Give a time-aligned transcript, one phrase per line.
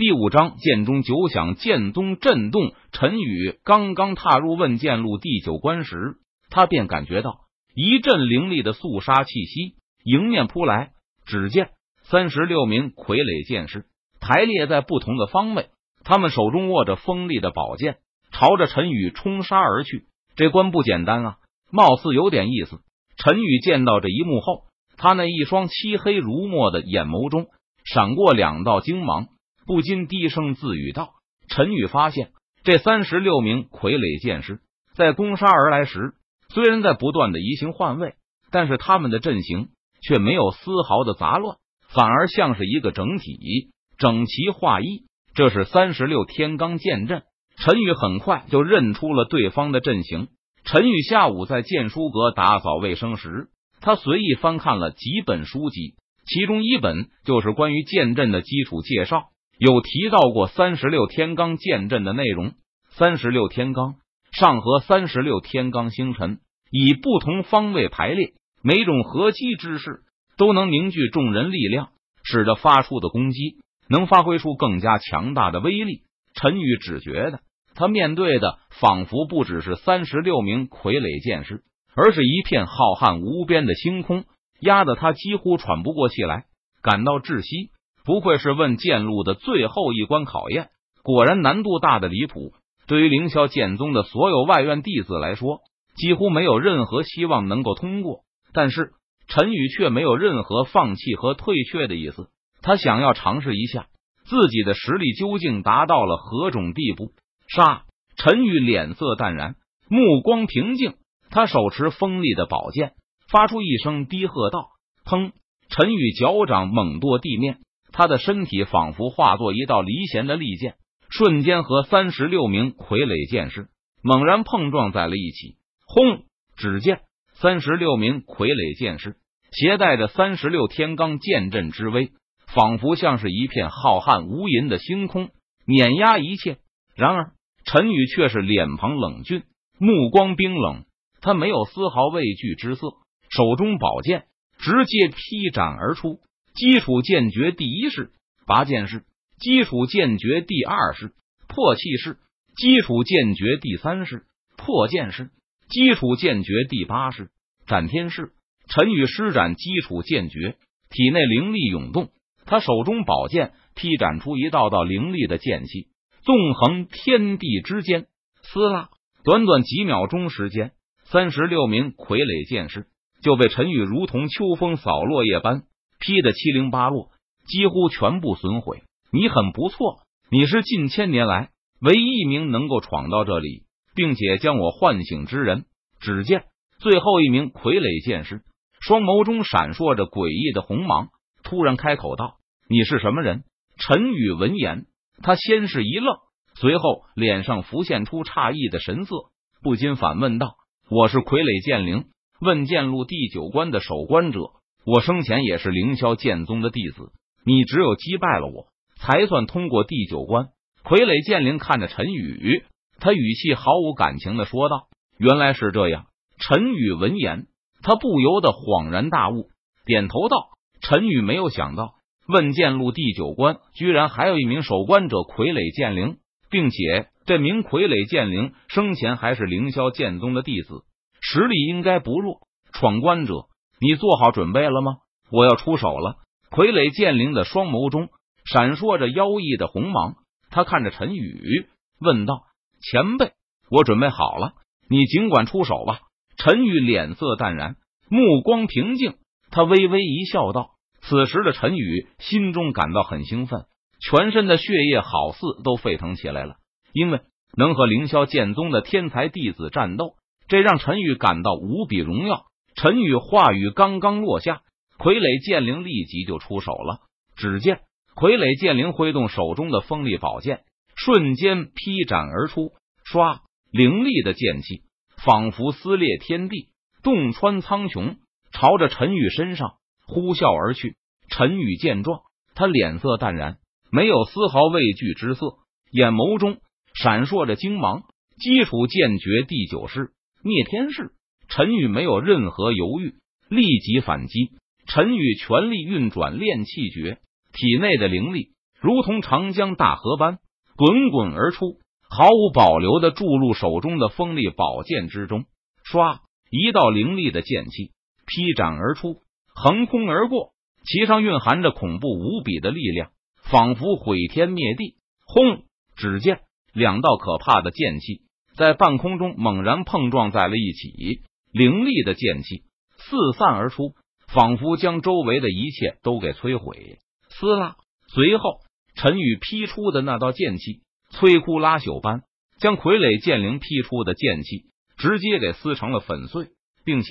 [0.00, 2.72] 第五章剑中九响，剑宗震动。
[2.90, 6.14] 陈宇刚刚踏入问剑路第九关时，
[6.48, 7.40] 他便感觉到
[7.74, 10.92] 一阵凌厉的肃杀气息迎面扑来。
[11.26, 11.72] 只见
[12.04, 13.84] 三十六名傀儡剑士
[14.22, 15.68] 排列在不同的方位，
[16.02, 17.98] 他们手中握着锋利的宝剑，
[18.32, 20.06] 朝着陈宇冲杀而去。
[20.34, 21.36] 这关不简单啊，
[21.70, 22.78] 貌似有点意思。
[23.18, 24.62] 陈宇见到这一幕后，
[24.96, 27.48] 他那一双漆黑如墨的眼眸中
[27.84, 29.28] 闪过两道精芒。
[29.70, 31.10] 不禁低声自语道
[31.46, 32.32] ：“陈宇发现，
[32.64, 34.58] 这三十六名傀儡剑士
[34.96, 36.14] 在攻杀而来时，
[36.52, 38.14] 虽然在不断的移形换位，
[38.50, 39.68] 但是他们的阵型
[40.02, 45.04] 却没有丝毫的杂乱，反而像是一个整体，整齐划一。
[45.36, 47.22] 这是三十六天罡剑阵。
[47.56, 50.30] 陈宇很快就认出了对方的阵型。
[50.64, 53.50] 陈宇下午在剑书阁打扫卫生时，
[53.80, 55.94] 他随意翻看了几本书籍，
[56.26, 59.28] 其中一本就是关于剑阵的基础介绍。
[59.60, 62.54] 有提到过三十六天罡剑阵的内容。
[62.92, 63.96] 三十六天罡
[64.32, 66.38] 上合三十六天罡星辰，
[66.70, 70.00] 以不同方位排列，每种合击之势
[70.38, 71.90] 都能凝聚众人力量，
[72.22, 76.04] 使得发出的攻击能发挥出更加强大的威力。
[76.32, 77.40] 陈宇只觉得
[77.74, 84.24] 他面对的仿佛不只是三十六名傀儡剑士，而是一片浩瀚无边的星空，
[84.58, 86.46] 压得他几乎喘不过气来，
[86.80, 87.72] 感到窒息。
[88.04, 90.70] 不愧是问剑路的最后一关考验，
[91.02, 92.52] 果然难度大的离谱。
[92.86, 95.60] 对于凌霄剑宗的所有外院弟子来说，
[95.96, 98.20] 几乎没有任何希望能够通过。
[98.52, 98.92] 但是
[99.28, 102.30] 陈宇却没有任何放弃和退却的意思，
[102.62, 103.86] 他想要尝试一下
[104.24, 107.12] 自己的实力究竟达到了何种地步。
[107.48, 107.84] 杀！
[108.16, 109.54] 陈宇脸色淡然，
[109.88, 110.94] 目光平静，
[111.30, 112.92] 他手持锋利的宝剑，
[113.30, 114.68] 发出一声低喝道
[115.06, 115.32] ：“砰！”
[115.70, 117.58] 陈宇脚掌猛跺地面。
[117.92, 120.74] 他的身体仿佛化作一道离弦的利剑，
[121.08, 123.68] 瞬间和三十六名傀儡剑士
[124.02, 125.56] 猛然碰撞在了一起。
[125.86, 126.24] 轰！
[126.56, 127.00] 只见
[127.32, 129.16] 三十六名傀儡剑士
[129.50, 132.12] 携带着三十六天罡剑阵之威，
[132.54, 135.30] 仿佛像是一片浩瀚无垠的星空，
[135.66, 136.58] 碾压一切。
[136.94, 137.32] 然而
[137.64, 139.42] 陈宇却是脸庞冷峻，
[139.78, 140.84] 目光冰冷，
[141.20, 142.88] 他没有丝毫畏惧之色，
[143.30, 144.26] 手中宝剑
[144.58, 146.20] 直接劈斩而出。
[146.54, 148.10] 基础剑诀第一式
[148.46, 149.04] 拔剑式，
[149.38, 151.12] 基础剑诀第二式
[151.48, 152.18] 破气式，
[152.56, 154.24] 基础剑诀第三式
[154.56, 155.30] 破剑式，
[155.68, 157.30] 基础剑诀第八式
[157.66, 158.32] 斩天式。
[158.68, 160.56] 陈宇施展基础剑诀，
[160.90, 162.10] 体内灵力涌动，
[162.46, 165.88] 他手中宝剑劈斩出一道道凌厉的剑气，
[166.22, 168.06] 纵横天地之间。
[168.42, 168.90] 撕拉，
[169.24, 170.72] 短短几秒钟时间，
[171.04, 172.86] 三十六名傀儡剑士
[173.22, 175.64] 就被陈宇如同秋风扫落叶般。
[176.00, 177.10] 劈得七零八落，
[177.46, 178.82] 几乎全部损毁。
[179.12, 179.98] 你很不错，
[180.30, 181.50] 你是近千年来
[181.80, 185.66] 唯一一名能够闯到这里，并且将我唤醒之人。
[186.00, 186.44] 只见
[186.78, 188.42] 最后一名傀儡剑士，
[188.80, 191.08] 双眸中闪烁着诡异的红芒，
[191.42, 192.38] 突然开口道
[192.70, 193.44] ：“你是什么人？”
[193.76, 194.86] 陈宇闻言，
[195.22, 196.16] 他先是一愣，
[196.54, 199.16] 随后脸上浮现出诧异的神色，
[199.62, 200.54] 不禁反问道
[200.88, 202.06] ：“我是傀儡剑灵，
[202.40, 204.40] 问剑路第九关的守关者。”
[204.84, 207.12] 我生前也是凌霄剑宗的弟子，
[207.44, 210.48] 你只有击败了我，才算通过第九关。
[210.82, 212.64] 傀儡剑灵看着陈宇，
[212.98, 216.06] 他语气毫无感情的说道：“原来是这样。”
[216.40, 217.46] 陈宇闻言，
[217.82, 219.50] 他不由得恍然大悟，
[219.84, 220.48] 点头道
[220.80, 221.92] ：“陈宇没有想到，
[222.26, 226.16] 问剑路第九关居然还有一名守关者傀儡剑灵，
[226.50, 230.84] 并且这名傀儡剑灵生前还是凌霄剑宗的弟子，
[231.20, 232.40] 实力应该不弱。
[232.72, 233.44] 闯关者。”
[233.80, 234.98] 你做好准备了吗？
[235.30, 236.16] 我要出手了！
[236.50, 238.08] 傀儡剑灵的双眸中
[238.44, 240.16] 闪烁着妖异的红芒，
[240.50, 241.66] 他看着陈宇
[242.00, 242.42] 问道
[242.82, 243.32] ：“前辈，
[243.70, 244.52] 我准备好了，
[244.88, 246.00] 你尽管出手吧。”
[246.36, 247.76] 陈宇脸色淡然，
[248.08, 249.14] 目光平静，
[249.50, 253.64] 他微微一笑，道：“此时的陈宇心中感到很兴奋，
[254.00, 256.56] 全身的血液好似都沸腾起来了，
[256.92, 257.20] 因为
[257.56, 260.16] 能和凌霄剑宗的天才弟子战斗，
[260.48, 262.44] 这让陈宇感到无比荣耀。”
[262.82, 264.62] 陈宇话语刚刚落下，
[264.96, 267.00] 傀儡剑灵立即就出手了。
[267.36, 267.82] 只见
[268.16, 270.62] 傀儡剑灵挥动手中的锋利宝剑，
[270.96, 272.72] 瞬间劈斩而出。
[273.04, 273.40] 唰，
[273.70, 274.80] 凌厉的剑气
[275.22, 276.70] 仿佛撕裂天地，
[277.02, 278.16] 洞穿苍穹，
[278.50, 279.74] 朝着陈宇身上
[280.06, 280.96] 呼啸而去。
[281.28, 282.22] 陈宇见状，
[282.54, 283.58] 他脸色淡然，
[283.92, 285.58] 没有丝毫畏惧之色，
[285.90, 286.56] 眼眸中
[286.94, 288.04] 闪烁着精芒。
[288.38, 290.12] 基础剑诀第九式
[290.42, 291.12] 灭天式。
[291.50, 293.16] 陈宇没有任何犹豫，
[293.48, 294.52] 立即反击。
[294.86, 297.18] 陈宇全力运转炼气诀，
[297.52, 300.38] 体内的灵力如同长江大河般
[300.76, 301.76] 滚滚而出，
[302.08, 305.44] 毫无保留的注入手中的锋利宝剑之中。
[305.84, 306.20] 唰，
[306.50, 307.90] 一道凌厉的剑气
[308.26, 309.16] 劈斩而出，
[309.54, 310.52] 横空而过，
[310.84, 313.10] 其上蕴含着恐怖无比的力量，
[313.42, 314.94] 仿佛毁天灭地。
[315.26, 315.64] 轰！
[315.96, 316.40] 只见
[316.72, 318.22] 两道可怕的剑气
[318.56, 321.20] 在半空中猛然碰撞在了一起，
[321.52, 322.62] 凌厉的剑气
[322.96, 323.94] 四散而出，
[324.28, 326.98] 仿佛将周围的一切都给摧毁。
[327.28, 327.76] 撕拉！
[328.08, 328.60] 随后，
[328.94, 330.82] 陈宇劈出的那道剑气，
[331.12, 332.22] 摧枯拉朽般
[332.58, 334.66] 将傀儡剑灵劈出的剑气
[334.96, 336.48] 直接给撕成了粉碎，
[336.84, 337.08] 并且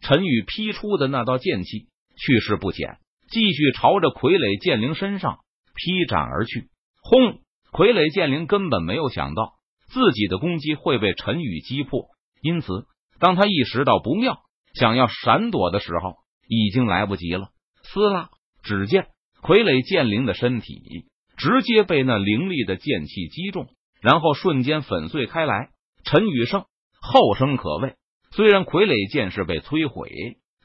[0.00, 2.98] 陈宇劈出的那道剑气去势不减，
[3.30, 5.38] 继续朝着傀儡剑灵身上
[5.74, 6.68] 劈斩而去。
[7.02, 7.40] 轰！
[7.72, 9.54] 傀儡剑灵根本没有想到
[9.88, 12.08] 自己的攻击会被陈宇击破，
[12.42, 12.84] 因此
[13.22, 14.40] 当他意识到不妙，
[14.74, 16.16] 想要闪躲的时候，
[16.48, 17.50] 已经来不及了。
[17.84, 18.30] 撕拉！
[18.64, 19.06] 只见
[19.40, 23.68] 傀儡剑灵的身体直接被那凌厉的剑气击中，
[24.00, 25.68] 然后瞬间粉碎开来。
[26.02, 26.64] 陈宇胜
[27.00, 27.94] 后生可畏，
[28.32, 30.10] 虽然傀儡剑是被摧毁，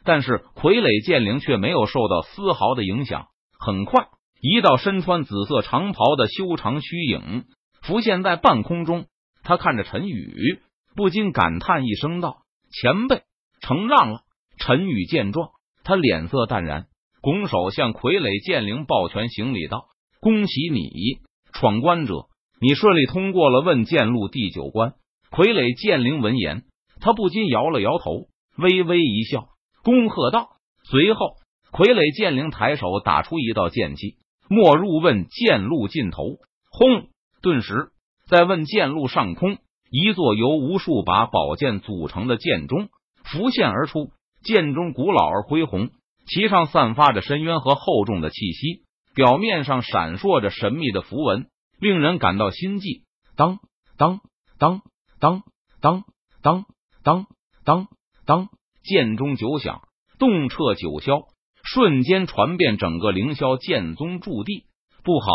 [0.04, 3.28] 但是傀儡剑灵却没有受到丝毫的影响。
[3.60, 4.08] 很快。
[4.42, 7.46] 一道身穿紫色长袍的修长虚影
[7.84, 9.06] 浮现在半空中，
[9.44, 10.60] 他看着陈宇，
[10.96, 12.38] 不禁感叹一声道
[12.72, 13.24] ：“前辈，
[13.62, 14.22] 承让了。”
[14.60, 15.52] 陈宇见状，
[15.84, 16.88] 他脸色淡然，
[17.22, 19.86] 拱手向傀儡剑灵抱拳行礼道
[20.20, 21.20] ：“恭喜你，
[21.54, 22.26] 闯关者，
[22.60, 24.94] 你顺利通过了问剑路第九关。”
[25.30, 26.64] 傀儡剑灵闻言，
[27.00, 28.28] 他不禁摇了摇头，
[28.58, 29.50] 微微一笑，
[29.84, 30.50] 恭贺道。
[30.84, 31.36] 随后，
[31.72, 34.16] 傀儡剑灵抬手打出一道剑气。
[34.50, 36.24] 没入问剑路尽头，
[36.72, 37.10] 轰！
[37.42, 37.90] 顿时，
[38.28, 39.58] 在问剑路上空，
[39.90, 42.90] 一座由无数把宝剑组成的剑钟
[43.24, 44.12] 浮现而出。
[44.44, 45.90] 剑钟古老而恢宏，
[46.28, 48.84] 其上散发着深渊和厚重的气息，
[49.16, 51.48] 表面上闪烁着神秘的符文，
[51.80, 53.04] 令人感到心悸。
[53.36, 53.60] 当
[53.98, 54.22] 当
[54.58, 54.82] 当
[55.20, 55.44] 当
[55.82, 56.04] 当
[56.42, 56.66] 当
[57.04, 57.26] 当
[57.66, 57.88] 当
[58.26, 58.48] 当，
[58.84, 59.82] 剑钟九响，
[60.20, 61.26] 动彻九霄。
[61.64, 64.64] 瞬间传遍整个凌霄剑宗驻地。
[65.04, 65.28] 不好，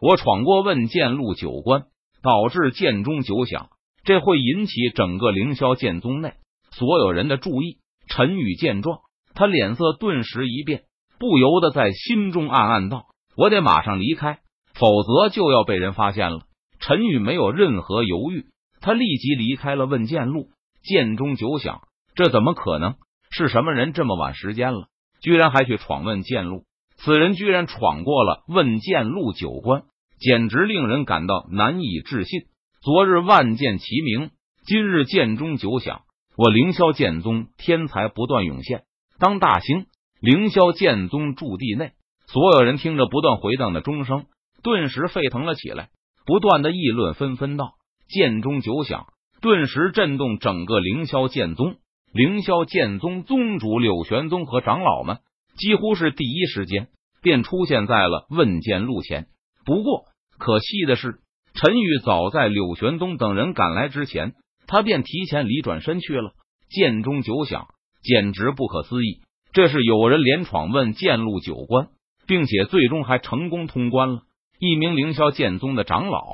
[0.00, 1.82] 我闯过问剑路九关，
[2.22, 3.68] 导致剑钟九响，
[4.04, 6.34] 这会引起整个凌霄剑宗内
[6.70, 7.78] 所有人的注意。
[8.06, 9.00] 陈宇见状，
[9.34, 10.82] 他脸色顿时一变，
[11.18, 14.40] 不由得在心中暗暗道：“我得马上离开，
[14.74, 16.40] 否则就要被人发现了。”
[16.80, 18.46] 陈宇没有任何犹豫，
[18.82, 20.50] 他立即离开了问剑路。
[20.82, 21.80] 剑中九响，
[22.14, 22.96] 这怎么可能？
[23.30, 24.88] 是什么人这么晚时间了？
[25.22, 26.64] 居然还去闯问剑路，
[26.96, 29.84] 此人居然闯过了问剑路九关，
[30.20, 32.42] 简直令人感到难以置信。
[32.84, 34.30] 昨日万剑齐鸣，
[34.66, 36.02] 今日剑中九响，
[36.36, 38.82] 我凌霄剑宗天才不断涌现。
[39.18, 39.86] 当大兴，
[40.20, 41.92] 凌霄剑宗驻地内，
[42.26, 44.26] 所有人听着不断回荡的钟声，
[44.62, 45.88] 顿时沸腾了起来，
[46.26, 47.72] 不断的议论纷纷道
[48.06, 49.06] ：“剑中九响，
[49.40, 51.76] 顿时震动整个凌霄剑宗。”
[52.12, 55.20] 凌霄剑宗宗主柳玄宗和长老们
[55.56, 56.88] 几乎是第一时间
[57.22, 59.28] 便出现在了问剑路前。
[59.64, 60.04] 不过
[60.36, 61.20] 可惜的是，
[61.54, 64.34] 陈宇早在柳玄宗等人赶来之前，
[64.66, 66.32] 他便提前离转身去了。
[66.68, 67.68] 剑中九响，
[68.02, 69.20] 简直不可思议！
[69.52, 71.90] 这是有人连闯问剑路九关，
[72.26, 74.22] 并且最终还成功通关了。
[74.58, 76.24] 一名凌霄剑宗的长老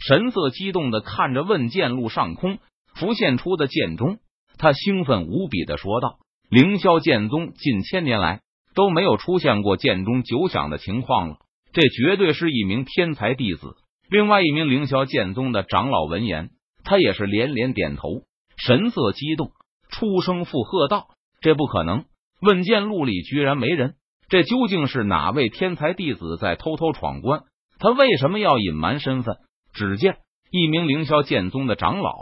[0.00, 2.58] 神色激动的看着问剑路上空
[2.96, 4.18] 浮现出的剑中。
[4.58, 6.16] 他兴奋无比的说道
[6.50, 8.40] ：“凌霄剑宗近千年来
[8.74, 11.36] 都没有出现过剑中九响的情况了，
[11.72, 13.76] 这绝对是一名天才弟子。”
[14.08, 16.50] 另外一名凌霄剑宗的长老闻言，
[16.84, 18.22] 他也是连连点头，
[18.56, 19.50] 神色激动，
[19.88, 21.08] 出声附和道
[21.40, 22.04] ：“这不可能！
[22.40, 23.94] 问剑路里居然没人，
[24.28, 27.42] 这究竟是哪位天才弟子在偷偷闯关？
[27.78, 29.36] 他为什么要隐瞒身份？”
[29.74, 30.16] 只见
[30.50, 32.14] 一名凌霄剑宗的长老。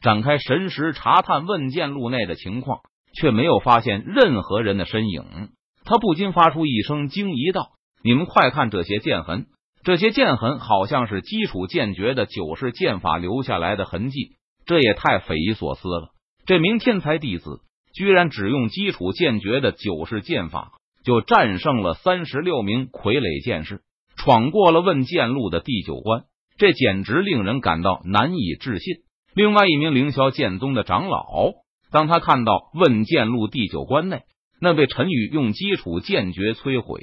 [0.00, 2.80] 展开神识查探问剑路内的情况，
[3.14, 5.50] 却没有发现任何人的身影。
[5.84, 7.72] 他不禁发出一声惊疑道
[8.04, 9.46] ：“你们快看这些剑痕！
[9.84, 16.10] 这些剑痕好像是基础剑诀的九式剑法留下来的痕迹，这也太匪夷所思了！
[16.46, 17.60] 这名天才弟子
[17.94, 20.72] 居然只用基础剑诀的九式剑法，
[21.04, 23.80] 就战胜了三十六名傀儡剑士，
[24.16, 26.24] 闯过了问剑路的第九关，
[26.58, 28.96] 这简直令人感到难以置信。”
[29.34, 31.52] 另外一名凌霄剑宗的长老，
[31.92, 34.22] 当他看到问剑路第九关内
[34.60, 37.00] 那被陈宇用基础剑诀摧毁、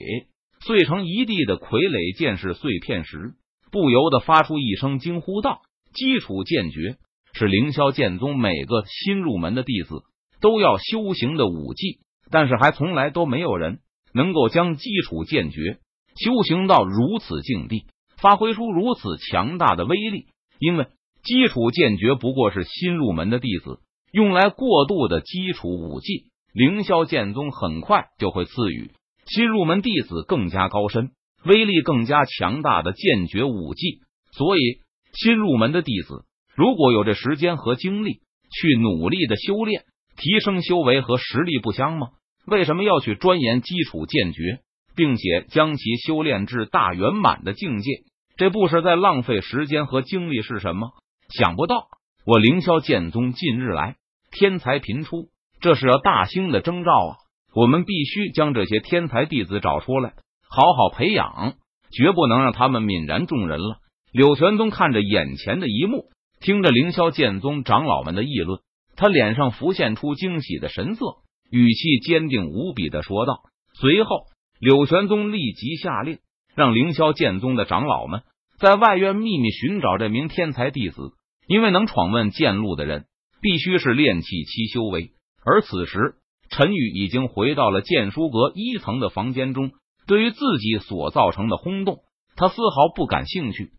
[0.66, 3.36] 碎成一地的傀儡剑士碎片时，
[3.72, 5.62] 不由得发出一声惊呼道
[5.94, 6.96] ：“基础剑诀
[7.34, 10.02] 是凌霄剑宗每个新入门的弟子
[10.42, 12.00] 都要修行的武技，
[12.32, 13.78] 但是还从来都没有人
[14.12, 15.78] 能够将基础剑诀
[16.16, 17.86] 修行到如此境地。
[18.18, 20.26] 发挥出如此强大的威力。
[20.58, 20.88] 因为
[21.22, 23.82] 基础剑诀不过是新入门的弟子
[24.12, 28.90] 用来过渡的基础武技，凌霄剑宗很快就会赐予
[29.26, 31.12] 新入门弟子更加高深、
[31.44, 34.02] 威力更加强大的剑诀武技。
[34.32, 34.82] 所以，
[35.14, 38.20] 新入门的弟子如果有这时间和精力
[38.52, 39.84] 去努力的修炼、
[40.18, 42.10] 提升修为和实力，不香吗？
[42.46, 44.60] 为什么要去钻研基础剑诀，
[44.96, 48.04] 并且将其修炼至大圆满的境界？
[48.38, 50.92] 这不是在浪费时间和精力是什么？
[51.30, 51.88] 想不到
[52.26, 53.96] 我凌霄剑宗近日来
[54.32, 55.30] 天才频出，
[55.60, 57.18] 这是要大兴的征兆啊！
[57.56, 60.14] 我们必须将这些天才弟子找出来，
[60.50, 61.54] 好好培养，
[61.92, 63.78] 绝不能让他们泯然众人了。
[64.12, 66.10] 柳玄宗看着眼前的一幕，
[66.42, 68.60] 听着凌霄剑宗长老们的议论，
[68.98, 71.06] 他脸上浮现出惊喜的神色。
[71.50, 73.44] 语气坚定无比的说道。
[73.80, 74.26] 随后，
[74.60, 76.20] 柳玄宗立即下令，
[76.56, 78.24] 让凌霄剑宗的长老们
[78.60, 81.14] 在外院秘密寻找这名天才弟子。
[81.48, 83.06] 因为能闯问剑路的人，
[83.40, 85.12] 必须是炼气期修为。
[85.46, 86.16] 而此时，
[86.50, 89.72] 陈宇已经回到了建书阁一层的房间中。
[90.08, 92.00] 对于自己所造成的轰动，
[92.36, 93.72] 他丝毫不感兴趣。